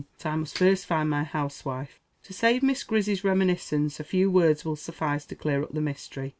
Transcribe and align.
But 0.17 0.25
I 0.25 0.35
must 0.35 0.57
first 0.57 0.87
find 0.87 1.11
my 1.11 1.23
huswife." 1.23 1.99
To 2.23 2.33
save 2.33 2.63
Miss 2.63 2.83
Grizzy's 2.83 3.23
reminiscence, 3.23 3.99
a 3.99 4.03
few 4.03 4.31
words 4.31 4.65
will 4.65 4.75
suffice 4.75 5.25
to 5.27 5.35
clear 5.35 5.61
up 5.61 5.73
the 5.75 5.79
mystery. 5.81 6.29